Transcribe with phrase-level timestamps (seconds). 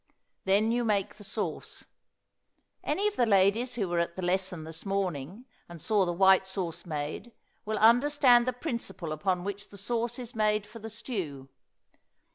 [0.45, 1.85] Then you make the sauce.
[2.83, 6.47] Any of the ladies who were at the lesson this morning and saw the white
[6.47, 7.33] sauce made,
[7.65, 11.49] will understand the principle upon which the sauce is made for the stew.